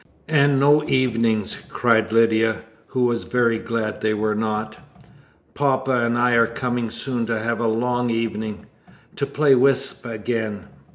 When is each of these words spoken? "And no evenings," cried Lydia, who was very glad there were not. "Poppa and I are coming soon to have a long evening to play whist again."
"And 0.29 0.59
no 0.59 0.83
evenings," 0.85 1.55
cried 1.69 2.11
Lydia, 2.11 2.63
who 2.87 3.03
was 3.05 3.21
very 3.21 3.59
glad 3.59 4.01
there 4.01 4.17
were 4.17 4.33
not. 4.33 4.77
"Poppa 5.53 5.91
and 5.91 6.17
I 6.17 6.31
are 6.33 6.47
coming 6.47 6.89
soon 6.89 7.27
to 7.27 7.37
have 7.37 7.59
a 7.59 7.67
long 7.67 8.09
evening 8.09 8.65
to 9.15 9.27
play 9.27 9.53
whist 9.53 10.03
again." 10.03 10.65